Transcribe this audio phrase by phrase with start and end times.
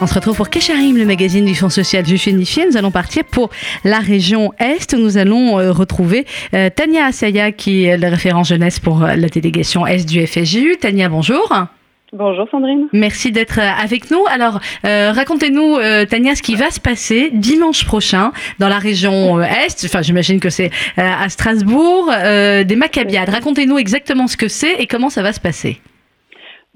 [0.00, 2.66] On se retrouve pour Kesharim, le magazine du Fonds social juif unifié.
[2.66, 3.50] Nous allons partir pour
[3.84, 4.92] la région Est.
[4.92, 9.28] Nous allons euh, retrouver euh, Tania Assaya, qui est le référent jeunesse pour euh, la
[9.28, 10.76] délégation Est du FSJU.
[10.80, 11.48] Tania, bonjour.
[12.12, 12.88] Bonjour Sandrine.
[12.92, 14.24] Merci d'être avec nous.
[14.30, 18.30] Alors, racontez-nous, Tania, ce qui va se passer dimanche prochain
[18.60, 19.84] dans la région Est.
[19.84, 23.30] Enfin, j'imagine que c'est à Strasbourg, des Maccabiades.
[23.30, 25.80] Racontez-nous exactement ce que c'est et comment ça va se passer.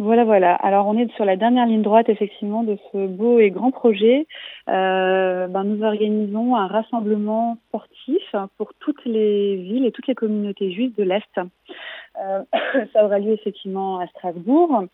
[0.01, 0.55] Voilà, voilà.
[0.55, 4.29] Alors on est sur la dernière ligne droite effectivement de ce beau et grand projet.
[4.69, 8.23] Euh, ben, nous organisons un rassemblement sportif
[8.59, 11.41] pour toutes les villes et toutes les communautés juives de l'Est.
[12.21, 12.45] Euh,
[12.93, 14.85] ça aura lieu effectivement à Strasbourg.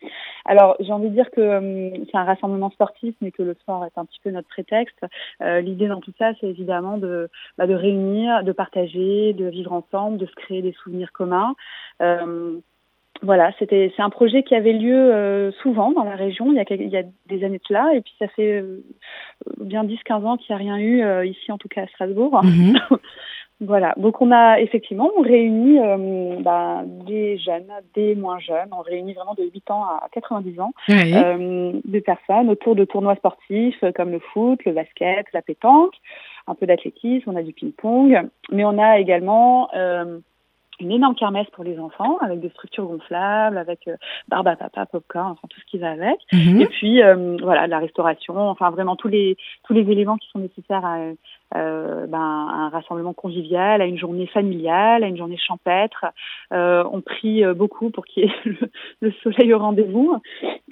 [0.47, 3.85] Alors j'ai envie de dire que euh, c'est un rassemblement sportif, mais que le sport
[3.85, 5.05] est un petit peu notre prétexte.
[5.43, 9.75] Euh, L'idée dans tout ça, c'est évidemment de, bah, de réunir, de partager, de vivre
[9.75, 11.55] ensemble, de se créer des souvenirs communs.
[13.25, 16.57] Euh, voilà, c'était c'est un projet qui avait lieu euh, souvent dans la région il
[16.57, 18.85] y, a, il y a des années de là et puis ça fait euh,
[19.61, 22.43] bien 10-15 ans qu'il n'y a rien eu euh, ici en tout cas à Strasbourg.
[22.45, 22.79] Mhm.
[23.61, 25.79] voilà, donc on a effectivement on réunit
[26.41, 30.73] bah, des jeunes, des moins jeunes, on réunit vraiment de 8 ans à 90 ans
[30.89, 35.95] des personnes autour de tournois sportifs comme le foot, le basket, la pétanque,
[36.47, 39.71] un peu d'athlétisme, on a du ping-pong, mais on a également
[40.81, 43.97] une énorme kermesse pour les enfants avec des structures gonflables, avec euh,
[44.29, 46.17] barbe à papa, popcorn, enfin tout ce qui va avec.
[46.33, 46.61] Mhm.
[46.61, 50.39] Et puis euh, voilà, la restauration, enfin vraiment tous les tous les éléments qui sont
[50.39, 50.99] nécessaires à,
[51.57, 56.05] euh, ben, un rassemblement convivial, à une journée familiale, à une journée champêtre.
[56.53, 58.33] Euh, on prie euh, beaucoup pour qu'il y ait
[59.01, 60.21] le, soleil au rendez-vous.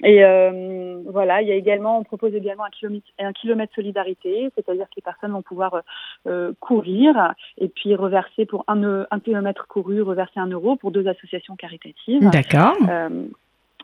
[0.03, 4.49] Et euh, voilà, il y a également, on propose également un kilomètre, un kilomètre solidarité,
[4.55, 5.81] c'est-à-dire que les personnes vont pouvoir
[6.27, 11.07] euh, courir et puis reverser pour un, un kilomètre couru, reverser un euro pour deux
[11.07, 12.29] associations caritatives.
[12.29, 12.77] D'accord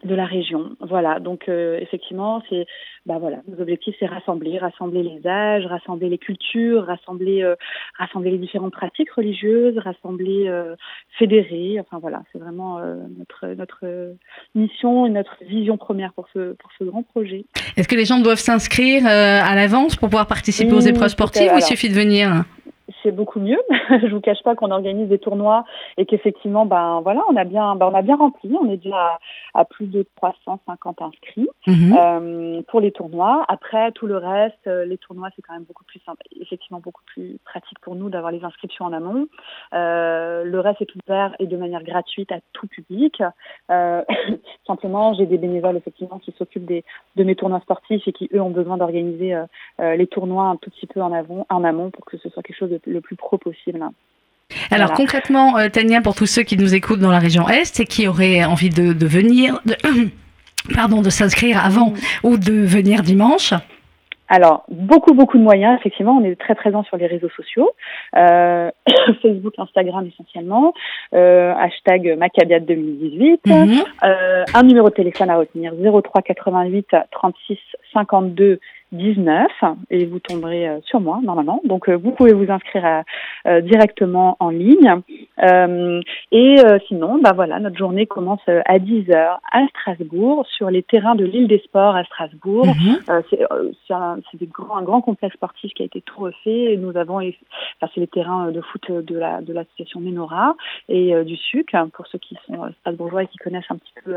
[0.04, 0.76] de la région.
[0.80, 2.66] Voilà, donc euh, effectivement, c'est
[3.06, 7.56] bah voilà, nos objectifs c'est rassembler, rassembler les âges, rassembler les cultures, rassembler euh,
[7.98, 10.76] rassembler les différentes pratiques religieuses, rassembler euh,
[11.18, 12.80] fédérer, enfin voilà, c'est vraiment
[13.18, 14.16] notre notre
[14.56, 17.46] mission et notre vision première pour ce pour ce grand projet.
[17.78, 21.58] Est-ce que les gens doivent s'inscrire à l'avance pour pouvoir participer aux épreuves sportives ou
[21.58, 22.46] il suffit de venir?
[23.04, 23.60] C'est beaucoup mieux.
[23.90, 25.64] je vous cache pas qu'on organise des tournois
[25.98, 28.56] et qu'effectivement, ben voilà, on a bien, ben, on a bien rempli.
[28.60, 29.20] On est déjà
[29.54, 31.98] à, plus de 350 inscrits mhm.
[31.98, 33.46] euh, pour les tournois.
[33.48, 37.04] Après, tout le reste, euh, les tournois, c'est quand même beaucoup plus simple, effectivement beaucoup
[37.06, 39.28] plus pratique pour nous d'avoir les inscriptions en amont.
[39.74, 43.22] Euh, le reste est ouvert et de manière gratuite à tout public.
[43.72, 44.04] Euh,
[44.68, 46.84] simplement, j'ai des bénévoles effectivement qui s'occupent des
[47.16, 50.70] de mes tournois sportifs et qui eux ont besoin d'organiser euh, les tournois un tout
[50.70, 53.16] petit peu en, avant, en amont pour que ce soit quelque chose de le plus
[53.16, 53.80] pro possible.
[54.72, 57.86] Alors concrètement, euh, Tania, pour tous ceux qui nous écoutent dans la région Est et
[57.86, 59.62] qui auraient envie de, venir,
[60.74, 63.54] pardon, de s'inscrire avant ou de venir dimanche,
[64.32, 66.18] alors, beaucoup, beaucoup de moyens, effectivement.
[66.18, 67.72] On est très présent sur les réseaux sociaux,
[68.16, 68.70] euh,
[69.24, 70.74] Facebook, Instagram essentiellement,
[71.16, 73.84] euh, hashtag Macabiat 2018, mhm.
[74.04, 77.58] euh, un numéro de téléphone à retenir, 03 88 36
[77.92, 78.60] 52
[78.92, 79.48] 19
[79.90, 81.62] et vous tomberez euh, sur moi normalement.
[81.64, 83.04] Donc euh, vous pouvez vous inscrire
[83.46, 85.02] euh, directement en ligne.
[86.32, 86.56] et
[86.88, 91.26] sinon, bah voilà, notre journée commence à 10 heures à Strasbourg sur les terrains de
[91.26, 92.66] l'île des Sports à Strasbourg.
[92.66, 93.24] Mhm.
[93.30, 94.20] c'est un,
[94.74, 96.74] un, grand complexe sportif qui a été tout refait.
[96.74, 100.56] Et nous avons, enfin, c'est les terrains de foot de la de l'association Menora
[100.88, 104.16] et du SUC pour ceux qui sont strasbourgeois et qui connaissent un petit peu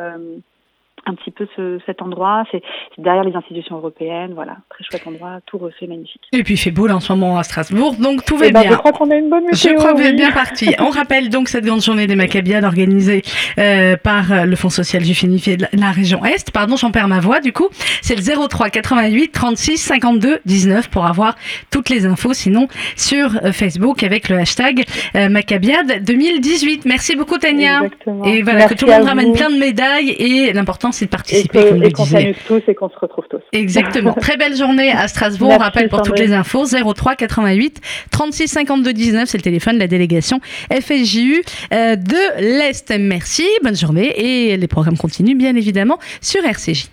[1.07, 2.45] un petit peu ce, cet endroit.
[2.51, 2.63] C'est
[2.99, 4.33] derrière les institutions européennes.
[4.35, 6.23] Voilà, très chouette endroit, tout refait, magnifique.
[6.33, 8.53] Et puis il fait beau là en ce moment à Strasbourg, donc tout va eh
[8.53, 8.71] ben, bien.
[8.73, 9.71] Je crois qu'on a une bonne météo.
[9.71, 10.75] Je crois que vous êtes bien parti.
[10.81, 13.23] On rappelle donc cette grande journée des Maccabiades organisée
[13.59, 16.51] euh, par le Fonds social du Finifié de la région Est.
[16.51, 17.69] Pardon, j'en perds ma voix du coup.
[18.01, 21.37] C'est le 03 88 36 52 19 pour avoir
[21.71, 22.33] toutes les infos.
[22.33, 24.85] Sinon sur euh, Facebook avec le hashtag
[25.17, 26.85] euh, Maccabiade 2018.
[26.85, 27.79] Merci beaucoup Tania.
[27.79, 28.25] Exactement.
[28.25, 31.61] Et voilà que tout le monde ramène plein de médailles et l'important c'est de participer,
[31.61, 33.43] et comme qu'on s'amuse tous et qu'on se retrouve tous.
[33.53, 34.13] Exactement.
[34.21, 35.51] Très belle journée à Strasbourg.
[35.53, 37.81] On rappelle pour toutes les infos 03 88
[38.11, 40.41] 36 52 19, c'est le téléphone de la délégation
[40.71, 41.43] FSJU
[41.73, 42.93] euh, de l'Est.
[42.99, 46.87] Merci, bonne journée et les programmes continuent bien évidemment sur RCJ.